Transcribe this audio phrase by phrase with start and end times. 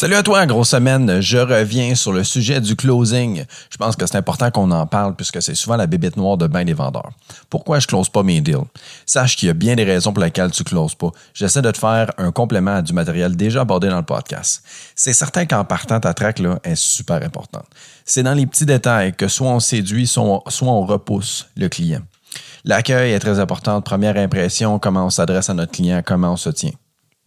[0.00, 1.20] Salut à toi, grosse semaine.
[1.20, 3.44] Je reviens sur le sujet du closing.
[3.68, 6.46] Je pense que c'est important qu'on en parle puisque c'est souvent la bébête noire de
[6.46, 7.10] bien des vendeurs.
[7.50, 8.64] Pourquoi je close pas mes deals?
[9.04, 11.10] Sache qu'il y a bien des raisons pour lesquelles tu closes pas.
[11.34, 14.62] J'essaie de te faire un complément à du matériel déjà abordé dans le podcast.
[14.96, 17.66] C'est certain qu'en partant, ta traque là, est super importante.
[18.06, 22.00] C'est dans les petits détails que soit on séduit, soit on repousse le client.
[22.64, 23.82] L'accueil est très important.
[23.82, 26.72] Première impression, comment on s'adresse à notre client, comment on se tient.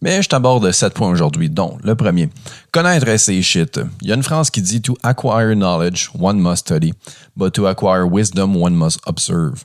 [0.04, 2.28] Mais je t'aborde sept points aujourd'hui, dont le premier,
[2.72, 3.80] connaître ses shit.
[4.02, 6.92] Il y a une phrase qui dit To acquire knowledge, one must study,
[7.38, 9.64] but to acquire wisdom, one must observe.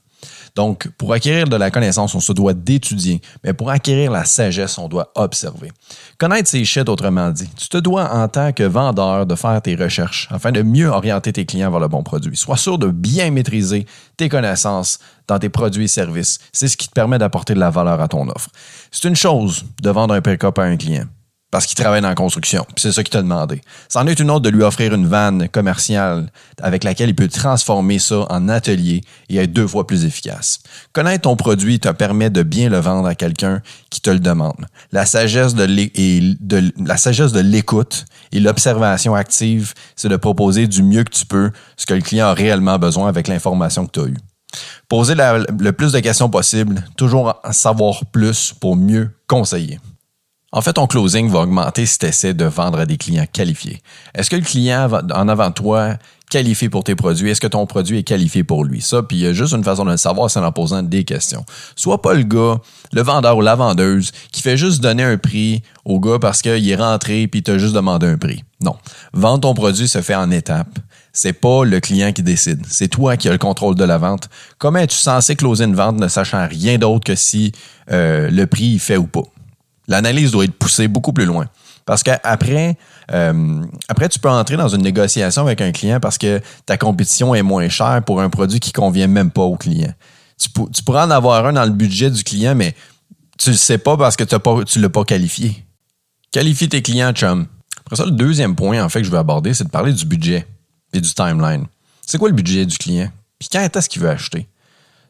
[0.56, 4.78] Donc, pour acquérir de la connaissance, on se doit d'étudier, mais pour acquérir la sagesse,
[4.78, 5.72] on doit observer.
[6.18, 9.76] Connaître ses shit, autrement dit, tu te dois en tant que vendeur de faire tes
[9.76, 12.36] recherches afin de mieux orienter tes clients vers le bon produit.
[12.36, 13.86] Sois sûr de bien maîtriser
[14.18, 16.40] tes connaissances dans tes produits et services.
[16.52, 18.50] C'est ce qui te permet d'apporter de la valeur à ton offre.
[18.92, 21.06] C'est une chose de vendre un pick-up à un client
[21.52, 22.66] parce qu'il travaille dans la construction.
[22.78, 23.62] C'est ça qu'il t'a demandé.
[23.88, 28.00] C'en est une autre de lui offrir une vanne commerciale avec laquelle il peut transformer
[28.00, 30.60] ça en atelier et être deux fois plus efficace.
[30.94, 34.66] Connaître ton produit te permet de bien le vendre à quelqu'un qui te le demande.
[34.92, 35.66] La sagesse de
[36.86, 41.52] la sagesse de l'écoute et l'observation active, c'est de proposer du mieux que tu peux
[41.78, 44.18] ce que le client a réellement besoin avec l'information que tu as eue.
[44.88, 49.80] Poser le plus de questions possible, toujours en savoir plus pour mieux conseiller.
[50.52, 53.84] En fait, ton closing va augmenter si tu essaies de vendre à des clients qualifiés.
[54.16, 55.94] Est-ce que le client en avant de toi
[56.32, 57.30] qualifié pour tes produits?
[57.30, 58.82] Est-ce que ton produit est qualifié pour lui?
[58.82, 61.04] Ça, puis il y a juste une façon de le savoir, c'est en posant des
[61.04, 61.46] questions.
[61.76, 62.60] Sois pas le gars,
[62.94, 66.68] le vendeur ou la vendeuse qui fait juste donner un prix au gars parce qu'il
[66.68, 68.44] est rentré puis t'a juste demandé un prix.
[68.60, 68.76] Non.
[69.14, 70.80] Vendre ton produit se fait en étapes.
[71.14, 72.66] C'est pas le client qui décide.
[72.68, 74.30] C'est toi qui as le contrôle de la vente.
[74.58, 77.52] Comment es-tu censé closer une vente ne sachant rien d'autre que si
[77.92, 79.24] euh, le prix il fait ou pas?
[79.90, 81.48] L'analyse doit être poussée beaucoup plus loin.
[81.86, 82.78] Parce qu'après,
[83.12, 87.34] euh, après, tu peux entrer dans une négociation avec un client parce que ta compétition
[87.34, 89.92] est moins chère pour un produit qui convient même pas au client.
[90.38, 92.76] Tu, pourras en avoir un dans le budget du client, mais
[93.38, 95.66] tu le sais pas parce que tu ne l'as pas qualifié.
[96.32, 97.48] Qualifie tes clients, chum.
[97.86, 100.46] Après ça, le deuxième point, en que je veux aborder, c'est de parler du budget
[100.94, 101.66] et du timeline.
[102.06, 103.10] C'est quoi le budget du client?
[103.40, 104.48] Puis quand est-ce qu'il veut acheter?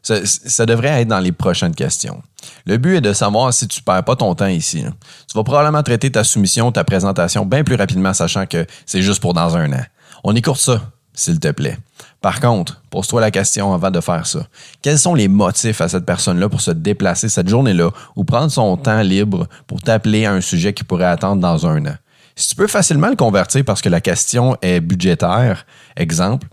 [0.02, 2.22] Ça, devrait être dans les prochaines questions.
[2.64, 4.84] Le but est de savoir si tu perds pas ton temps ici.
[5.28, 9.20] Tu vas probablement traiter ta soumission, ta présentation bien plus rapidement, sachant que c'est juste
[9.20, 9.84] pour dans un an.
[10.24, 10.80] On écoute ça,
[11.12, 11.76] s'il te plaît.
[12.20, 14.40] Par contre, pose-toi la question avant de faire ça.
[14.82, 18.76] Quels sont les motifs à cette personne-là pour se déplacer cette journée-là ou prendre son
[18.76, 21.96] temps libre pour t'appeler à un sujet qui pourrait attendre dans un an?
[22.36, 25.66] Si tu peux facilement le convertir parce que la question est budgétaire,
[25.96, 26.46] exemple,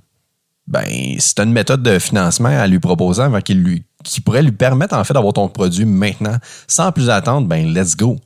[0.67, 4.95] ben, c'est une méthode de financement à lui proposer qui, lui, qui pourrait lui permettre
[4.95, 8.17] en fait d'avoir ton produit maintenant sans plus attendre, ben let's go.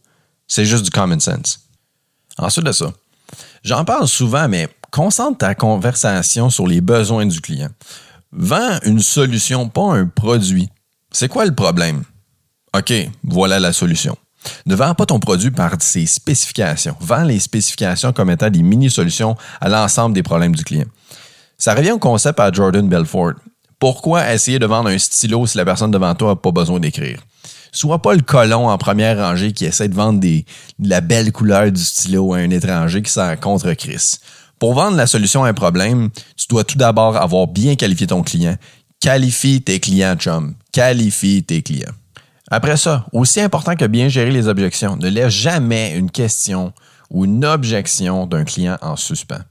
[0.48, 1.60] C'est juste du common sense.
[2.38, 2.92] Ensuite de ça,
[3.64, 7.70] j'en parle souvent, mais concentre ta conversation sur les besoins du client.
[8.32, 10.70] Vends une solution, pas un produit.
[11.12, 12.04] C'est quoi le problème?
[12.76, 12.94] OK,
[13.24, 14.18] voilà la solution.
[14.66, 16.96] Ne vends pas ton produit par ses spécifications.
[17.00, 20.88] Vends les spécifications comme étant des mini-solutions à l'ensemble des problèmes du client.
[21.62, 23.34] Ça revient au concept à Jordan Belfort.
[23.78, 27.20] Pourquoi essayer de vendre un stylo si la personne devant toi n'a pas besoin d'écrire?
[27.72, 30.44] Sois pas le colon en première rangée qui essaie de vendre des,
[30.80, 34.16] la belle couleur du stylo à un étranger qui s'en contre Chris.
[34.58, 38.24] Pour vendre la solution à un problème, tu dois tout d'abord avoir bien qualifié ton
[38.24, 38.56] client.
[39.00, 40.56] Qualifie tes clients, chum.
[40.72, 41.94] Qualifie tes clients.
[42.50, 46.74] Après ça, aussi important que bien gérer les objections, ne laisse jamais une question
[47.12, 49.44] ou une objection d'un client en suspens.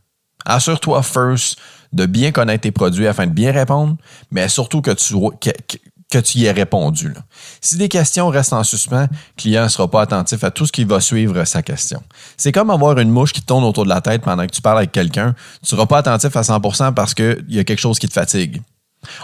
[0.50, 1.58] Assure-toi first
[1.92, 3.96] de bien connaître tes produits afin de bien répondre,
[4.32, 7.14] mais surtout que tu, y aies répondu.
[7.60, 10.72] Si des questions restent en suspens, le client ne sera pas attentif à tout ce
[10.72, 12.02] qui va suivre sa question.
[12.36, 14.78] C'est comme avoir une mouche qui tourne autour de la tête pendant que tu parles
[14.78, 15.34] avec quelqu'un.
[15.62, 18.12] Tu ne seras pas attentif à 100% parce qu'il y a quelque chose qui te
[18.12, 18.60] fatigue.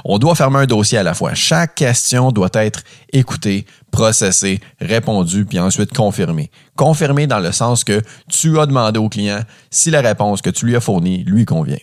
[0.05, 1.34] On doit fermer un dossier à la fois.
[1.34, 2.82] Chaque question doit être
[3.12, 6.50] écoutée, processée, répondue, puis ensuite confirmée.
[6.76, 9.40] Confirmée dans le sens que tu as demandé au client
[9.70, 11.78] si la réponse que tu lui as fournie lui convient.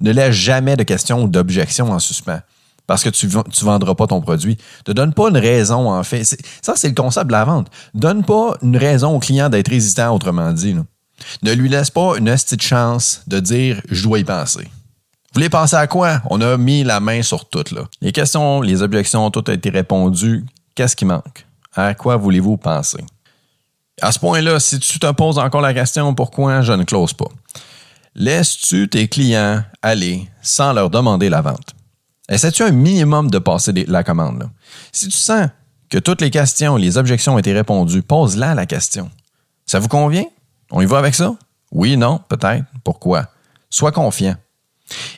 [0.00, 2.40] Ne laisse jamais de questions ou d'objections en suspens
[2.86, 4.56] parce que tu ne vendras pas ton produit.
[4.86, 6.24] Ne donne pas une raison, en fait.
[6.62, 7.68] Ça, c'est le concept de la vente.
[7.94, 10.76] Donne pas une raison au client d'être hésitant, autrement dit.
[11.42, 14.68] Ne lui laisse pas une petite chance de dire «je dois y penser».
[15.36, 16.22] Vous voulez penser à quoi?
[16.30, 17.62] On a mis la main sur tout.
[18.00, 20.46] Les questions, les objections, tout a été répondu.
[20.74, 21.44] Qu'est-ce qui manque?
[21.74, 23.04] À quoi voulez-vous penser?
[24.00, 27.28] À ce point-là, si tu te poses encore la question pourquoi je ne close pas,
[28.14, 31.74] Laisses-tu tes clients aller sans leur demander la vente?
[32.30, 34.48] Essaies-tu un minimum de passer la commande?
[34.90, 35.50] Si tu sens
[35.90, 39.10] que toutes les questions, les objections ont été répondues, pose-la la question.
[39.66, 40.24] Ça vous convient?
[40.70, 41.34] On y va avec ça?
[41.72, 42.64] Oui, non, peut-être.
[42.82, 43.26] Pourquoi?
[43.68, 44.36] Sois confiant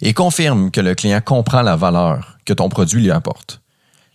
[0.03, 3.61] et confirme que le client comprend la valeur que ton produit lui apporte.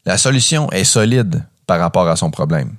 [0.06, 2.76] La solution est solide par rapport à son problème.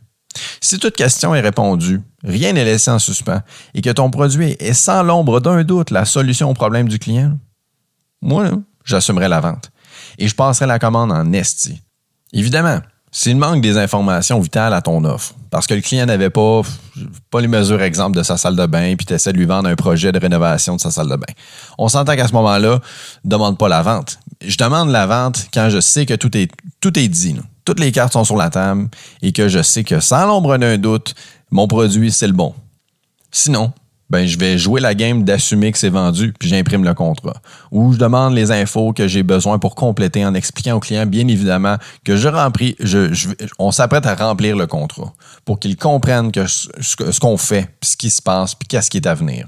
[0.60, 3.42] Si toute question est répondue, rien n'est laissé en suspens
[3.74, 7.38] et que ton produit est sans l'ombre d'un doute la solution au problème du client,
[8.20, 8.50] moi,
[8.84, 9.70] j'assumerai la vente
[10.18, 11.82] et je passerai la commande en esti.
[12.32, 12.80] Évidemment,
[13.16, 16.62] s'il manque des informations vitales à ton offre, parce que le client n'avait pas,
[17.30, 19.68] pas les mesures exemples de sa salle de bain, puis tu essaies de lui vendre
[19.68, 21.32] un projet de rénovation de sa salle de bain.
[21.78, 22.80] On s'entend qu'à ce moment-là,
[23.24, 24.18] demande pas la vente.
[24.44, 26.50] Je demande la vente quand je sais que tout est,
[26.80, 27.36] tout est dit.
[27.64, 28.88] Toutes les cartes sont sur la table
[29.22, 31.14] et que je sais que sans l'ombre d'un doute,
[31.52, 32.52] mon produit, c'est le bon.
[33.30, 33.72] Sinon,
[34.10, 37.34] ben, je vais jouer la game d'assumer que c'est vendu, puis j'imprime le contrat.
[37.72, 41.26] Ou je demande les infos que j'ai besoin pour compléter en expliquant au client, bien
[41.26, 42.76] évidemment, que je remplis,
[43.58, 45.12] on s'apprête à remplir le contrat
[45.44, 49.14] pour qu'il comprenne ce, qu'on fait, ce qui se passe, puis qu'est-ce qui est à
[49.14, 49.46] venir.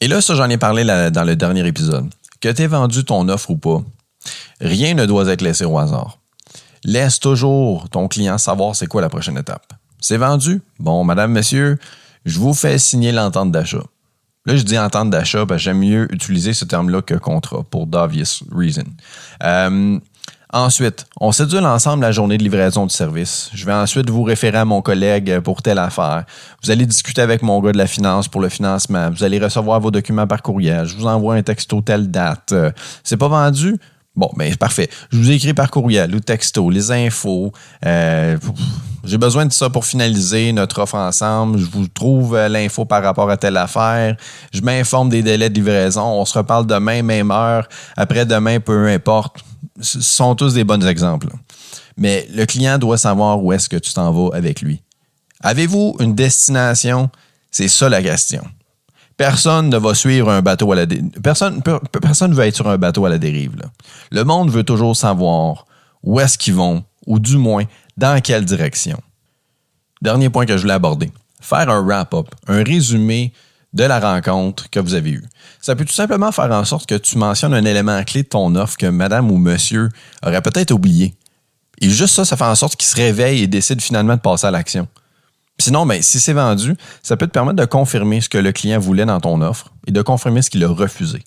[0.00, 2.08] Et là, ça, j'en ai parlé dans le dernier épisode.
[2.40, 3.82] Que tu aies vendu ton offre ou pas,
[4.60, 6.18] rien ne doit être laissé au hasard.
[6.84, 9.74] Laisse toujours ton client savoir c'est quoi la prochaine étape.
[10.00, 10.62] C'est vendu?
[10.78, 11.78] Bon, madame, monsieur,
[12.24, 13.82] je vous fais signer l'entente d'achat.
[14.46, 17.86] Là, je dis entente d'achat parce que j'aime mieux utiliser ce terme-là que contrat pour
[17.86, 18.84] d'obvious reason.
[19.42, 19.98] Euh,
[20.52, 23.50] ensuite, on sédule ensemble la journée de livraison du service.
[23.52, 26.24] Je vais ensuite vous référer à mon collègue pour telle affaire.
[26.62, 29.10] Vous allez discuter avec mon gars de la finance pour le financement.
[29.10, 30.86] Vous allez recevoir vos documents par courriel.
[30.86, 32.54] Je vous envoie un texto telle date.
[33.04, 33.76] C'est pas vendu?
[34.16, 34.90] Bon, ben parfait.
[35.10, 37.52] Je vous écris par courriel ou texto, les infos.
[37.86, 38.36] Euh,
[39.04, 41.58] j'ai besoin de ça pour finaliser notre offre ensemble.
[41.58, 44.16] Je vous trouve euh, l'info par rapport à telle affaire.
[44.52, 46.02] Je m'informe des délais de livraison.
[46.02, 47.68] On se reparle demain, même heure.
[47.96, 49.38] Après-demain, peu importe.
[49.80, 51.28] Ce sont tous des bons exemples.
[51.96, 54.82] Mais le client doit savoir où est-ce que tu t'en vas avec lui.
[55.42, 57.10] Avez-vous une destination?
[57.50, 58.42] C'est ça la question.
[59.16, 61.10] Personne ne va suivre un bateau à la dérive.
[61.22, 61.62] Personne,
[62.00, 63.52] personne veut être sur un bateau à la dérive.
[64.10, 65.66] Le monde veut toujours savoir
[66.02, 67.64] où est-ce qu'ils vont, ou du moins
[67.96, 69.00] dans quelle direction?
[70.02, 71.10] Dernier point que je voulais aborder.
[71.40, 73.32] Faire un wrap-up, un résumé
[73.72, 75.24] de la rencontre que vous avez eue.
[75.60, 78.54] Ça peut tout simplement faire en sorte que tu mentionnes un élément clé de ton
[78.56, 79.88] offre que madame ou monsieur
[80.24, 81.14] aurait peut-être oublié.
[81.80, 84.46] Et juste ça, ça fait en sorte qu'il se réveille et décide finalement de passer
[84.46, 84.88] à l'action.
[85.58, 88.78] Sinon, ben, si c'est vendu, ça peut te permettre de confirmer ce que le client
[88.78, 91.22] voulait dans ton offre et de confirmer ce qu'il a refusé.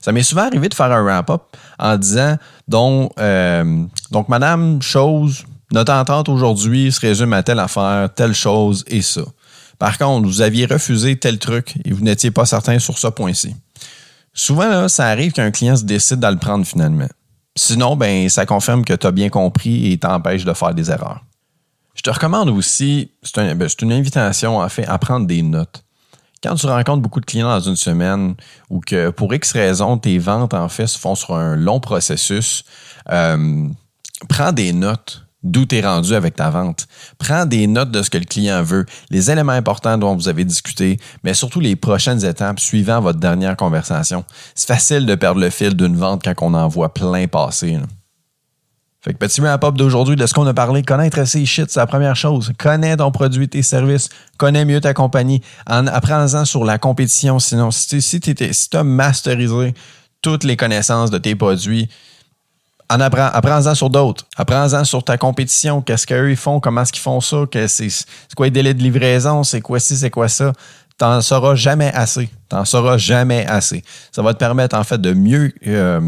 [0.00, 1.42] Ça m'est souvent arrivé de faire un wrap-up
[1.78, 2.36] en disant
[2.68, 8.84] donc, euh, donc, madame, chose, notre entente aujourd'hui se résume à telle affaire, telle chose
[8.86, 9.22] et ça.
[9.78, 13.54] Par contre, vous aviez refusé tel truc et vous n'étiez pas certain sur ce point-ci.
[14.32, 17.08] Souvent, ça arrive qu'un client se décide de le prendre finalement.
[17.56, 21.24] Sinon, ben, ça confirme que tu as bien compris et t'empêche de faire des erreurs.
[21.94, 25.84] Je te recommande aussi, ben, c'est une invitation en fait, à prendre des notes.
[26.42, 28.34] Quand tu rencontres beaucoup de clients dans une semaine
[28.70, 32.62] ou que pour X raison, tes ventes en fait se font sur un long processus,
[33.10, 33.68] euh,
[34.28, 36.86] prends des notes d'où tu es rendu avec ta vente.
[37.18, 40.44] Prends des notes de ce que le client veut, les éléments importants dont vous avez
[40.44, 44.24] discuté, mais surtout les prochaines étapes suivant votre dernière conversation.
[44.54, 47.78] C'est facile de perdre le fil d'une vente quand on en voit plein passer.
[49.00, 51.86] Fait que petit wrap-up d'aujourd'hui de ce qu'on a parlé, connaître ces shit, c'est la
[51.86, 52.52] première chose.
[52.58, 55.40] Connais ton produit, tes services, connais mieux ta compagnie.
[55.68, 57.38] En, apprends-en sur la compétition.
[57.38, 57.86] Sinon, si
[58.20, 59.74] tu si as masterisé
[60.20, 61.88] toutes les connaissances de tes produits,
[62.90, 64.24] en apprends, apprends-en sur d'autres.
[64.36, 65.82] Apprends-en sur ta compétition.
[65.82, 66.60] Qu'est-ce qu'eux ils font?
[66.60, 67.44] Comment est-ce qu'ils font ça?
[67.66, 67.88] C'est,
[68.36, 69.44] quoi les délais de livraison?
[69.44, 69.96] C'est quoi ci?
[69.96, 70.52] C'est quoi ça?
[70.96, 72.28] T'en sauras jamais assez.
[72.48, 73.84] T'en sauras jamais assez.
[74.10, 76.00] Ça va te permettre, en fait, de mieux euh,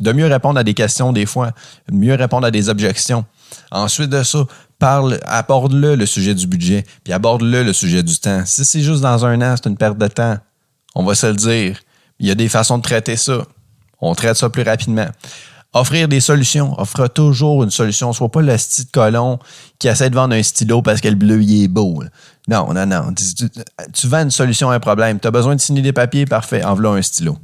[0.00, 1.52] de mieux répondre à des questions des fois,
[1.90, 3.24] mieux répondre à des objections.
[3.70, 4.40] Ensuite de ça,
[4.78, 8.42] parle, aborde-le le sujet du budget, puis aborde-le le sujet du temps.
[8.44, 10.36] Si c'est juste dans un an, c'est une perte de temps.
[10.94, 11.80] On va se le dire.
[12.18, 13.42] Il y a des façons de traiter ça.
[14.00, 15.06] On traite ça plus rapidement.
[15.74, 16.78] Offrir des solutions.
[16.78, 18.12] Offre toujours une solution.
[18.12, 19.40] Sois pas le style colon
[19.80, 22.04] qui essaie de vendre un stylo parce que le il est beau.
[22.46, 23.12] Non, non, non.
[23.92, 25.18] Tu, vends une solution à un problème.
[25.18, 26.62] Tu as besoin de signer des papiers, parfait.
[26.62, 27.36] Envoie un stylo.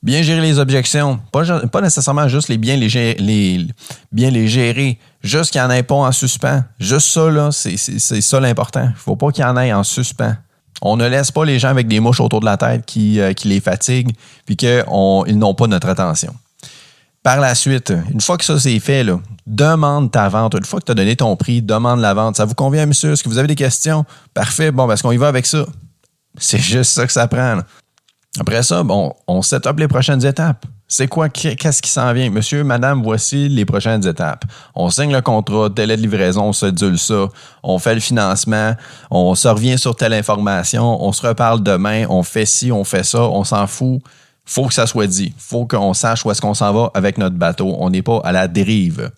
[0.00, 1.18] Bien gérer les objections.
[1.32, 3.66] Pas, pas nécessairement juste les bien les, les,
[4.12, 4.98] bien les gérer.
[5.22, 6.62] Juste qu'il n'y en ait pas en suspens.
[6.78, 8.88] Juste ça, là, c'est ça l'important.
[8.90, 10.36] Il faut pas qu'il y en ait en suspens.
[10.82, 13.32] On ne laisse pas les gens avec des mouches autour de la tête qui, euh,
[13.32, 14.12] qui les fatiguent
[14.46, 16.34] puis qu'ils n'ont pas notre attention.
[17.22, 19.04] Par la suite, une fois que ça c'est fait,
[19.46, 20.54] demande ta vente.
[20.54, 22.36] Une fois que tu as donné ton prix, demande la vente.
[22.36, 23.12] Ça vous convient, monsieur?
[23.12, 24.04] Est-ce que vous avez des questions?
[24.32, 24.70] Parfait.
[24.70, 25.66] Bon, parce qu'on y va avec ça?
[26.38, 27.58] C'est juste ça que ça prend.
[28.38, 30.64] Après ça, bon, on set up les prochaines étapes.
[30.86, 32.30] C'est quoi, qu'est-ce qui s'en vient?
[32.30, 34.44] Monsieur, madame, voici les prochaines étapes.
[34.74, 37.28] On signe le contrat, délai de livraison, on se ça,
[37.62, 38.74] on fait le financement,
[39.08, 43.04] on se revient sur telle information, on se reparle demain, on fait ci, on fait
[43.04, 44.00] ça, on s'en fout.
[44.50, 45.32] Faut que ça soit dit.
[45.38, 47.76] Faut qu'on sache où est-ce qu'on s'en va avec notre bateau.
[47.78, 49.12] On n'est pas à la dérive.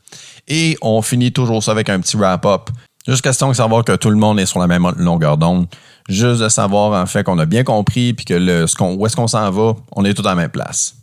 [0.47, 2.69] Et on finit toujours ça avec un petit wrap-up.
[3.09, 5.69] Juste question de savoir que tout le monde est sur la même longueur d'onde.
[6.07, 9.27] Juste de savoir en fait qu'on a bien compris puis que le, où est-ce qu'on
[9.27, 10.97] s'en va, on est tous à la même place.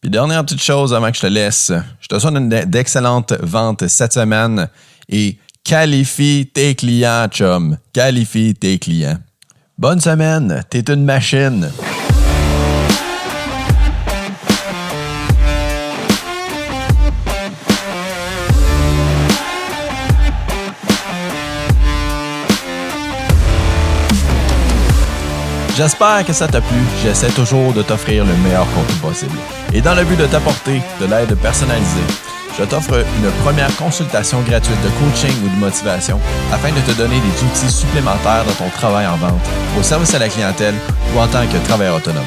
[0.00, 4.12] Puis dernière petite chose avant que je te laisse, je te souhaite d'excellentes ventes cette
[4.12, 4.68] semaine
[5.08, 7.76] et qualifie tes clients, chum.
[7.92, 9.18] Qualifie tes clients.
[9.76, 11.68] Bonne semaine, t'es une machine.
[25.78, 26.76] J'espère que ça t'a plu.
[27.04, 29.38] J'essaie toujours de t'offrir le meilleur contenu possible.
[29.72, 32.02] Et dans le but de t'apporter de l'aide personnalisée,
[32.58, 36.18] je t'offre une première consultation gratuite de coaching ou de motivation
[36.52, 39.40] afin de te donner des outils supplémentaires dans ton travail en vente,
[39.78, 40.74] au service à la clientèle
[41.14, 42.26] ou en tant que travailleur autonome.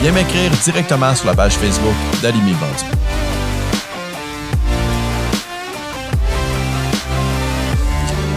[0.00, 2.84] Viens m'écrire directement sur la page Facebook d'Alimi Vendu.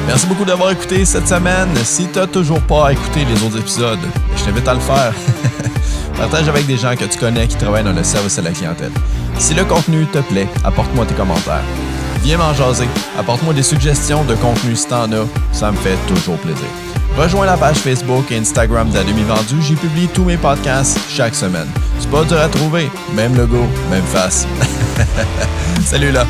[0.08, 1.70] Merci beaucoup d'avoir écouté cette semaine.
[1.84, 4.00] Si tu n'as toujours pas écouté les autres épisodes,
[4.38, 5.14] je t'invite à le faire.
[6.18, 8.92] Partage avec des gens que tu connais qui travaillent dans le service à la clientèle.
[9.40, 11.64] Si le contenu te plaît, apporte-moi tes commentaires.
[12.24, 12.88] Viens m'en jaser.
[13.20, 15.26] Apporte-moi des suggestions de contenu si t'en as.
[15.52, 16.66] Ça me fait toujours plaisir.
[17.18, 19.62] Rejoins la page Facebook et Instagram de Demi Vendu.
[19.62, 21.68] J'y publie tous mes podcasts chaque semaine.
[22.00, 22.90] C'est pas dur à trouver.
[23.14, 24.48] Même logo, même face.
[25.86, 26.26] Salut là!